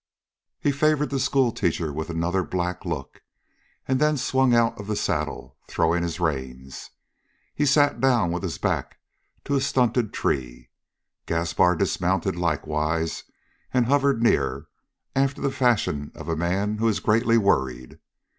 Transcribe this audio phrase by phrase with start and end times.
[0.59, 3.21] He favored the schoolteacher with another black look
[3.87, 6.89] and then swung out of the saddle, throwing his reins.
[7.53, 8.97] He sat down with his back
[9.45, 10.71] to a stunted tree.
[11.27, 13.25] Gaspar dismounted likewise
[13.71, 14.65] and hovered near,
[15.15, 17.99] after the fashion of a man who is greatly worried.